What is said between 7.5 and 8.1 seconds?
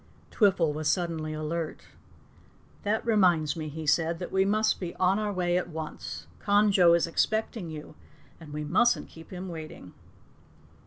you